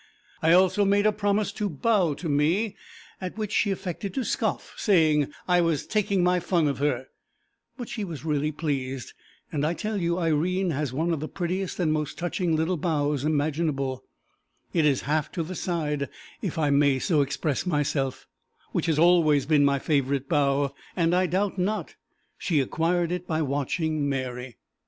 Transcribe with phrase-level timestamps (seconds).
[0.41, 2.75] I also made her promise to bow to me,
[3.21, 7.09] at which she affected to scoff, saying I was taking my fun of her,
[7.77, 9.13] but she was really pleased,
[9.51, 13.23] and I tell you, Irene has one of the prettiest and most touching little bows
[13.23, 14.03] imaginable;
[14.73, 16.09] it is half to the side
[16.41, 18.25] (if I may so express myself),
[18.71, 21.93] which has always been my favourite bow, and, I doubt not,
[22.39, 24.57] she acquired it by watching Mary.